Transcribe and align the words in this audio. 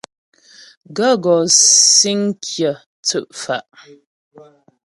Gaə̂ 0.95 1.13
gɔ́ 1.23 1.37
síŋ 1.97 2.19
kyə 2.45 2.71
tsʉ́' 3.05 3.29
fá'. 3.41 3.63